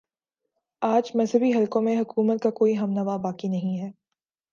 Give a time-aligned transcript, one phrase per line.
[0.81, 3.91] آج مذہبی حلقوں میں حکومت کا کوئی ہم نوا باقی نہیں ہے